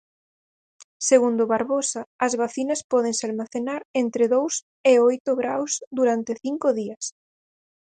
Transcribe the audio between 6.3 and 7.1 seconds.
cinco días.